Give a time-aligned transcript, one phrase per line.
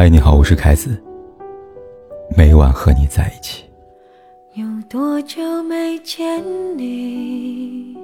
[0.00, 0.98] 嗨，你好，我是凯子。
[2.34, 3.66] 每晚和你在一起。
[4.54, 6.42] 有多久没见
[6.78, 7.98] 你？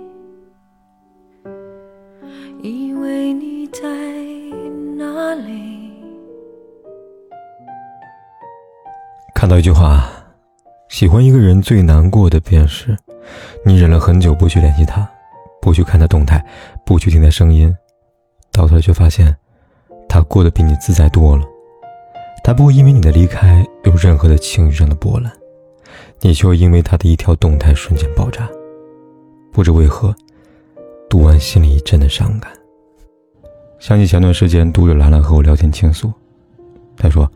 [2.62, 3.80] 以为你在
[4.98, 5.90] 哪里？
[9.34, 10.06] 看到一句话，
[10.90, 12.94] 喜欢一个人最难过的便是，
[13.64, 15.10] 你忍了很久不去联系他，
[15.62, 16.44] 不去看他动态，
[16.84, 17.74] 不去听他声音，
[18.52, 19.34] 到头来却发现，
[20.06, 21.46] 他过得比你自在多了。
[22.46, 25.32] 他不会因为你的离开有任何的情绪上的波澜，
[26.20, 28.48] 你却会因为他的一条动态瞬间爆炸。
[29.50, 30.14] 不知为何，
[31.10, 32.52] 读完心里一阵的伤感。
[33.80, 36.12] 想起前段时间读者兰兰和我聊天倾诉，
[36.96, 37.28] 她说：“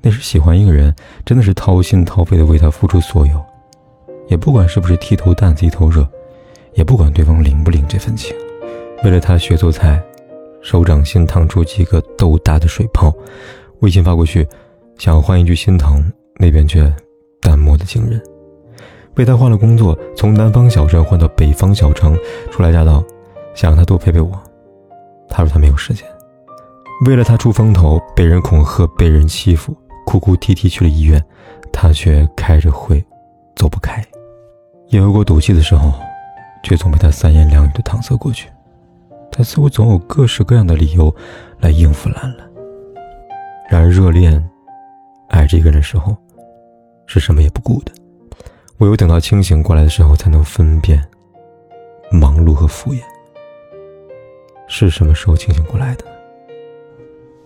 [0.00, 0.94] 那时喜欢一个人，
[1.24, 3.44] 真的是掏心掏肺的为他付出所有，
[4.28, 6.08] 也不管是不是剃头担子一头热，
[6.74, 8.32] 也不管对方领不领这份情，
[9.02, 10.00] 为了他学做菜，
[10.62, 13.12] 手掌心烫出几个豆大的水泡。”
[13.84, 14.48] 微信发过去，
[14.96, 16.02] 想要换一句心疼，
[16.40, 16.90] 那边却
[17.38, 18.18] 淡漠的惊人。
[19.16, 22.18] 为他换了工作，从南方小镇换到北方小城，
[22.50, 23.04] 初来乍到，
[23.54, 24.32] 想让他多陪陪我。
[25.28, 26.02] 他说他没有时间。
[27.04, 29.76] 为了他出风头，被人恐吓，被人欺负，
[30.06, 31.22] 哭哭啼啼去了医院，
[31.70, 33.04] 他却开着会，
[33.54, 34.02] 走不开。
[34.88, 35.92] 也有过赌气的时候，
[36.62, 38.48] 却总被他三言两语的搪塞过去。
[39.30, 41.14] 他似乎总有各式各样的理由
[41.60, 42.53] 来应付兰兰。
[43.68, 44.42] 然而，热恋、
[45.28, 46.16] 爱这个人的时候，
[47.06, 47.92] 是什么也不顾的。
[48.78, 51.02] 唯有等到清醒过来的时候，才能分辨
[52.10, 53.00] 忙碌和敷衍。
[54.68, 56.04] 是什么时候清醒过来的？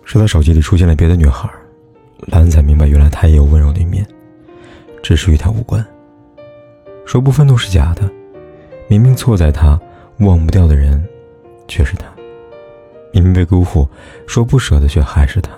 [0.03, 1.49] 是他手机里出现了别的女孩，
[2.27, 4.05] 兰才明白，原来他也有温柔的一面，
[5.01, 5.85] 只是与他无关。
[7.05, 8.09] 说不愤怒是假的，
[8.87, 9.79] 明明错在他，
[10.19, 11.03] 忘不掉的人
[11.67, 12.07] 却是他；
[13.13, 13.87] 明明被辜负，
[14.27, 15.51] 说不舍的却还是他。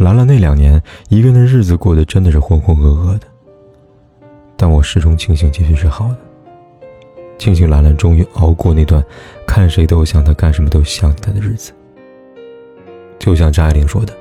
[0.00, 3.26] 兰兰那两年一个人的日子过得真的是浑浑噩噩的，
[4.56, 6.16] 但我始终庆幸结局是好的。
[7.38, 9.04] 庆幸兰兰终于熬过那段
[9.46, 11.70] 看谁都想他、干什么都想起他的日子。
[13.18, 14.14] 就像张爱玲说的：“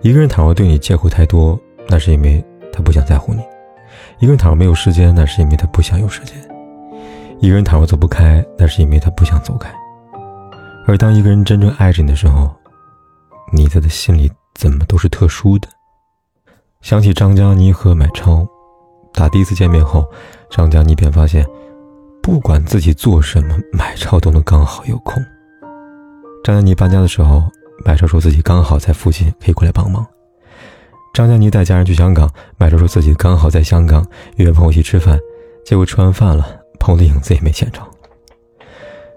[0.00, 3.40] 一个人倘若对你借口太多，那是因为他不想在乎你；
[4.20, 6.36] 一个人倘若没有时间，那是因为他不想有时间；
[7.40, 9.68] 一个人倘若走不开，那是因为他不想走开。
[10.86, 12.48] 而当一个人真正爱着你的时候，
[13.52, 15.66] 你在他心里。”怎么都是特殊的。
[16.82, 18.46] 想起张嘉倪和买超，
[19.10, 20.06] 打第一次见面后，
[20.50, 21.46] 张嘉倪便发现，
[22.22, 25.14] 不管自己做什么，买超都能刚好有空。
[26.44, 27.42] 张嘉倪搬家的时候，
[27.86, 30.06] 买超说自己刚好在附近，可以过来帮忙。
[31.14, 34.06] 张嘉倪带家人去香港，买超说自己刚好在香港，
[34.36, 35.18] 约朋友去吃饭，
[35.64, 36.46] 结果吃完饭了，
[36.78, 37.80] 朋友的影子也没见着。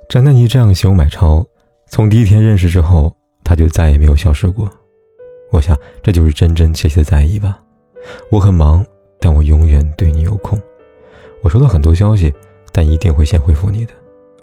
[0.08, 1.46] 张嘉倪这样形容买超，
[1.90, 4.70] 从第一天认识之后，他就再也没有消失过。
[5.54, 7.62] 我想，这就是真真切切的在意吧。
[8.32, 8.84] 我很忙，
[9.20, 10.60] 但我永远对你有空。
[11.44, 12.34] 我收到很多消息，
[12.72, 13.94] 但一定会先回复你的。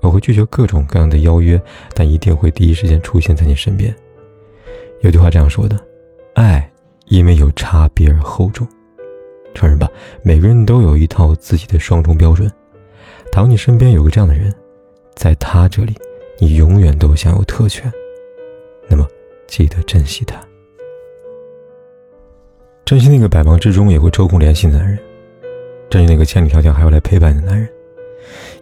[0.03, 1.61] 我会拒绝各种各样的邀约，
[1.95, 3.93] 但一定会第一时间出现在你身边。
[5.01, 5.77] 有句话这样说的：
[6.35, 6.71] 爱
[7.07, 8.65] 因为有差别而厚重。
[9.53, 9.91] 承认吧，
[10.23, 12.49] 每个人都有一套自己的双重标准。
[13.33, 14.55] 倘若你身边有个这样的人，
[15.17, 15.93] 在他这里，
[16.39, 17.93] 你永远都享有特权。
[18.89, 19.05] 那么，
[19.49, 20.41] 记得珍惜他。
[22.91, 24.99] 珍惜那个百忙之中也会抽空联系的男人，
[25.89, 27.69] 珍惜那个千里迢迢还要来陪伴的男人，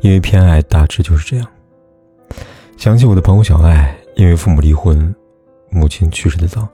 [0.03, 1.47] 因为偏爱大致就是这样。
[2.77, 5.15] 想起我的朋友小爱，因为父母离婚，
[5.71, 6.69] 母亲去世的早，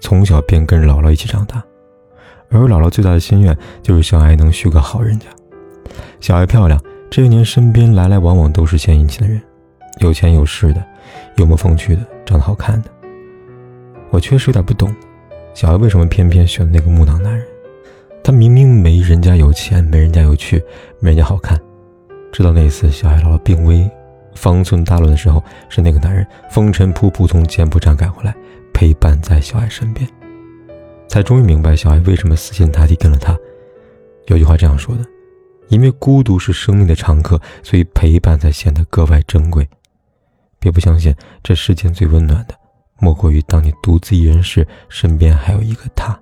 [0.00, 1.60] 从小便跟着姥姥一起长大，
[2.48, 5.26] 而姥姥最大的心愿就是小爱能续个好人家。
[6.20, 9.42] 小爱漂亮，这些年身边来来往往都是献殷勤的人，
[9.98, 10.86] 有钱有势的，
[11.38, 12.90] 幽默风趣的，长得好看的。
[14.10, 14.94] 我确实有点不懂。
[15.52, 17.46] 小艾为什么偏偏选那个木讷男人？
[18.22, 20.62] 他明明没人家有钱，没人家有趣，
[21.00, 21.60] 没人家好看。
[22.32, 23.90] 直到那一次小艾姥姥病危、
[24.34, 28.34] 方寸大乱的时候，是那个男人风尘仆仆从柬埔寨赶回来，
[28.72, 30.08] 陪伴在小艾身边，
[31.08, 33.36] 才终于明白小艾为什么死心塌地跟了他。
[34.26, 35.04] 有句话这样说的：
[35.68, 39.68] 因为孤独是生命的常客，所以陪伴才显得格外珍贵。
[40.58, 42.54] 别不相信，这世间最温暖的。
[43.00, 46.18] 莫过于当你独自一人时，身边还有一个他。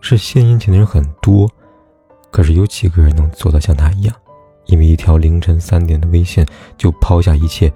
[0.00, 1.50] 是献殷勤的人很多，
[2.30, 4.14] 可是有几个人能做到像他一样，
[4.66, 6.46] 因为一条凌晨三点的微信
[6.76, 7.72] 就抛下一切，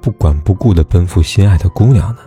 [0.00, 2.20] 不管不顾的奔赴心爱的姑娘呢？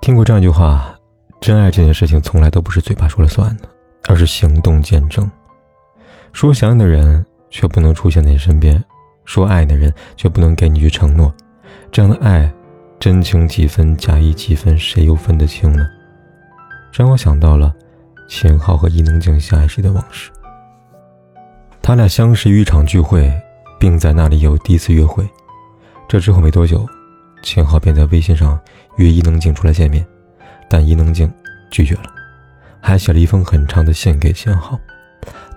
[0.00, 0.94] 听过这样一句话：
[1.40, 3.68] 真爱这件事情从来都不是嘴巴说了算的，
[4.08, 5.30] 而是行动见证。
[6.32, 8.82] 说想你的人却不能出现在你身边，
[9.26, 11.30] 说爱你的人却不能给你一句承诺，
[11.92, 12.50] 这样的爱。
[12.98, 15.86] 真情几分，假意几分，谁又分得清呢？
[16.92, 17.74] 让我想到了
[18.28, 20.30] 秦昊和伊能静相爱时的往事。
[21.82, 23.30] 他俩相识于一场聚会，
[23.78, 25.28] 并在那里有第一次约会。
[26.08, 26.88] 这之后没多久，
[27.42, 28.58] 秦昊便在微信上
[28.96, 30.06] 约伊能静出来见面，
[30.70, 31.30] 但伊能静
[31.70, 32.04] 拒绝了，
[32.80, 34.80] 还写了一封很长的信给秦昊，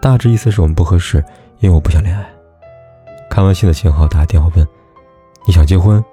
[0.01, 1.23] 大致意思是我们不合适，
[1.59, 2.27] 因为我不想恋爱。
[3.29, 4.67] 看完信的秦昊打电话问
[5.47, 6.03] ：“你想结婚？”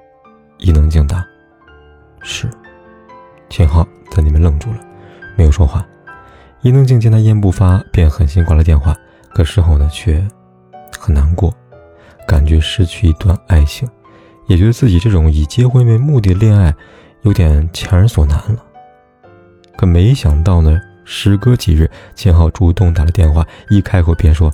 [0.64, 1.22] 伊能静答
[2.25, 2.49] ：“是。”
[3.50, 4.78] 秦昊在那边愣住了，
[5.37, 5.87] 没有说话。
[6.62, 8.96] 伊能静见他一言不发，便狠心挂了电话。
[9.34, 10.26] 可事后呢，却
[10.99, 11.52] 很难过，
[12.26, 13.87] 感觉失去一段爱情，
[14.46, 16.75] 也觉得自己这种以结婚为目的恋爱
[17.22, 18.64] 有点强人所难了。
[19.76, 24.50] 可没想到呢，时隔几日，秦昊主动打了电话，一开口便说：“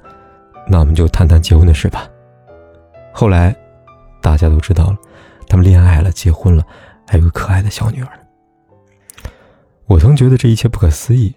[0.67, 2.09] 那我们就谈谈结婚的事吧。”
[3.15, 3.55] 后来，
[4.21, 4.97] 大家都知道了，
[5.50, 6.64] 他们恋爱了，结婚了，
[7.06, 8.08] 还有个可爱的小女儿。
[9.87, 11.35] 我曾觉得这一切不可思议。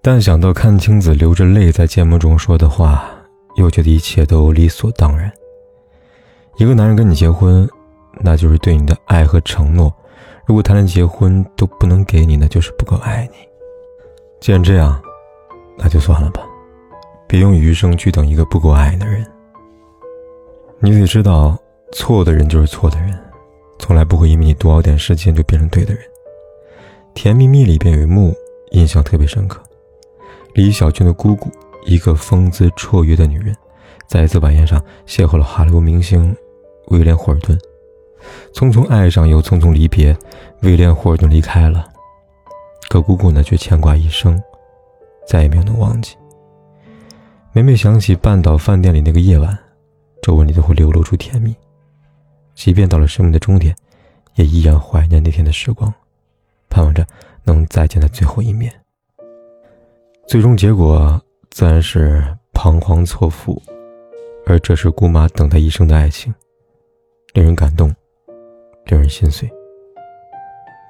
[0.00, 3.04] 但想到阚清子流着泪在节目中说的话，
[3.54, 5.30] 又觉得一切都理所当然。
[6.56, 7.68] 一个男人跟你结婚，
[8.18, 9.88] 那就是对你的爱和承诺；
[10.44, 13.38] 如果他连结婚都不能给你，那就是不够爱你。
[14.40, 15.00] 既然这样，
[15.78, 16.42] 那就算了吧，
[17.28, 19.24] 别用余生去等一个不够爱的人。
[20.80, 21.56] 你得知道，
[21.92, 23.16] 错的人就是错的人，
[23.82, 26.00] 从来不会因为你多熬点时间就变成对的人。
[27.14, 28.32] 《甜蜜蜜》里边有一幕
[28.70, 29.60] 印象特别深刻。
[30.54, 31.50] 李小军的姑姑，
[31.84, 33.52] 一个风姿绰约的女人，
[34.06, 36.32] 在一次晚宴上邂逅了好莱坞明星
[36.90, 37.58] 威廉·霍尔顿，
[38.54, 40.16] 匆匆爱上又匆匆离别。
[40.60, 41.84] 威廉·霍尔顿离开了，
[42.88, 44.40] 可姑姑呢却牵挂一生，
[45.26, 46.14] 再也没有能忘记。
[47.52, 49.58] 每每想起半岛饭店里那个夜晚，
[50.22, 51.52] 皱纹里都会流露出甜蜜。
[52.54, 53.74] 即便到了生命的终点，
[54.34, 55.92] 也依然怀念那天的时光，
[56.68, 57.06] 盼望着
[57.44, 58.72] 能再见他最后一面。
[60.26, 61.20] 最终结果
[61.50, 63.60] 自然是彷徨错付，
[64.46, 66.32] 而这是姑妈等待一生的爱情，
[67.34, 67.94] 令人感动，
[68.86, 69.50] 令人心碎。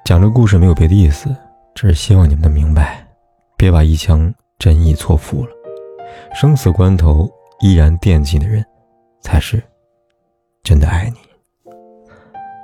[0.05, 1.35] 讲这故事没有别的意思，
[1.73, 3.05] 只是希望你们能明白，
[3.57, 5.51] 别把一腔真意错付了。
[6.35, 7.29] 生死关头
[7.61, 8.63] 依然惦记的人，
[9.21, 9.61] 才是
[10.61, 11.17] 真的爱你。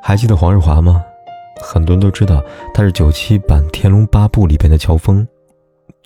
[0.02, 1.04] 还记得黄日华吗？
[1.62, 2.42] 很多人都知道
[2.74, 5.28] 他是九七版《天龙八部》里边的乔峰。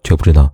[0.04, 0.51] 却不知道，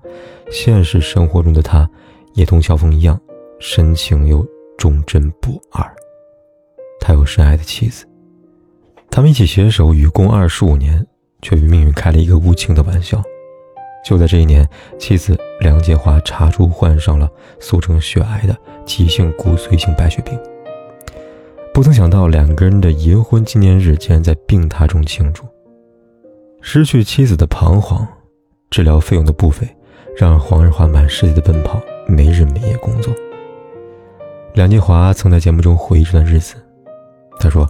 [0.52, 1.90] 现实生活中的他，
[2.36, 3.20] 也同乔峰一样，
[3.60, 4.46] 深情又
[4.78, 5.84] 忠贞不二。
[7.00, 8.06] 他有深爱的妻子，
[9.10, 11.04] 他们一起携手与共二十五年，
[11.42, 13.20] 却与命运开了一个无情的玩笑。
[14.06, 14.70] 就在这一年，
[15.00, 17.28] 妻子梁洁华查出患上了
[17.60, 20.40] 俗称血癌的急性骨髓性白血病。
[21.80, 25.46] 不曾想到，两个人的银婚纪念日竟然在病榻中庆祝。
[26.60, 28.06] 失去妻子的彷徨。
[28.70, 29.66] 治疗费用的不菲，
[30.18, 33.14] 让黄日华满世界的奔跑，没日没夜工作。
[34.56, 36.56] 梁洁华曾在节目中回忆这段日子，
[37.40, 37.66] 他说：“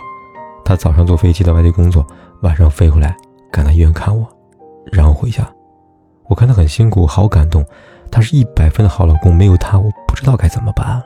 [0.66, 2.04] 他早上坐飞机到外地工作，
[2.42, 3.16] 晚上飞回来
[3.52, 4.28] 赶到医院看我，
[4.92, 5.48] 然后回家。
[6.28, 7.64] 我看他很辛苦，好感动。
[8.10, 11.06] 他是一百分的好老公，没有他，我不知道该怎么办了。”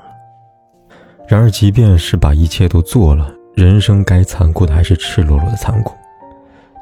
[1.33, 5.95] 然而，即便是把一切都做了，人生该残酷的还是赤裸裸的残酷，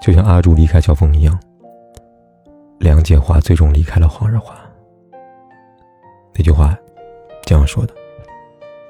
[0.02, 1.40] 就像阿朱离开乔峰一样。
[2.78, 4.54] 梁建华最终离开了黄日华。
[6.34, 6.78] 那句话
[7.46, 7.94] 这样说的：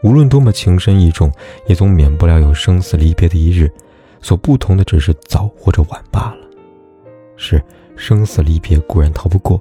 [0.02, 1.32] 无论多么情深意重，
[1.68, 3.72] 也总免不了有生死离别的一日。
[4.20, 6.38] 所不同的只是早或者晚罢了。
[7.38, 7.64] 是
[7.96, 9.60] 生死离别固然逃不过，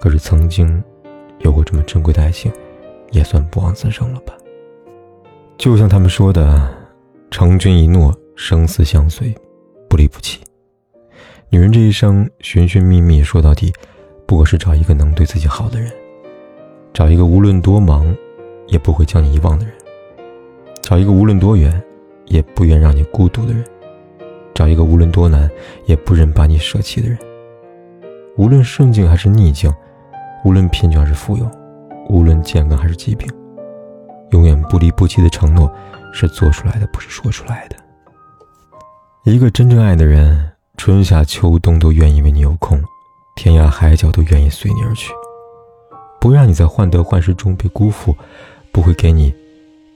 [0.00, 0.82] 可是曾经
[1.42, 2.52] 有过这么珍贵的爱情，
[3.12, 4.34] 也算不枉此生了吧？
[5.58, 6.68] 就像他们说的
[7.30, 9.32] ：“成君一诺，生死相随，
[9.88, 10.40] 不离不弃。”
[11.50, 13.72] 女人这一生寻寻觅觅，说到底，
[14.26, 15.92] 不过是找一个能对自己好的人，
[16.92, 18.12] 找一个无论多忙，
[18.66, 19.74] 也不会将你遗忘的人，
[20.80, 21.80] 找一个无论多远，
[22.26, 23.62] 也不愿让你孤独的人，
[24.54, 25.48] 找一个无论多难，
[25.84, 27.16] 也不忍把你舍弃的人。
[28.36, 29.72] 无论顺境还是逆境，
[30.44, 31.48] 无论贫穷还是富有，
[32.08, 33.28] 无论健康还是疾病，
[34.32, 35.72] 永远不离不弃的承诺，
[36.12, 37.76] 是做出来的，不是说出来的。
[39.24, 40.50] 一个真正爱的人。
[40.78, 42.82] 春夏秋冬都愿意为你有空，
[43.36, 45.12] 天涯海角都愿意随你而去，
[46.18, 48.16] 不让你在患得患失中被辜负，
[48.72, 49.32] 不会给你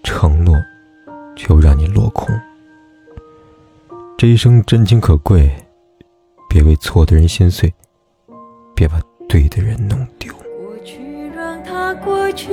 [0.04, 0.54] 承诺，
[1.34, 2.28] 却又让你落空。
[4.18, 5.50] 这一生真情可贵，
[6.48, 7.72] 别为错的人心碎，
[8.74, 10.32] 别把对的人弄丢。
[10.34, 11.00] 过去
[11.34, 12.52] 让它过去，